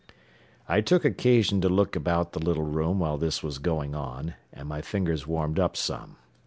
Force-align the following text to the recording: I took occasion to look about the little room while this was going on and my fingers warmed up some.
I 0.67 0.81
took 0.81 1.05
occasion 1.05 1.61
to 1.61 1.69
look 1.69 1.95
about 1.95 2.33
the 2.33 2.39
little 2.43 2.63
room 2.63 2.97
while 2.97 3.19
this 3.19 3.43
was 3.43 3.59
going 3.59 3.93
on 3.93 4.33
and 4.51 4.67
my 4.67 4.81
fingers 4.81 5.27
warmed 5.27 5.59
up 5.59 5.77
some. 5.77 6.15